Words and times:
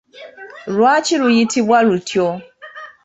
Lwaki 0.75 1.13
luyitibwa 1.21 1.77
lutyo? 1.87 2.27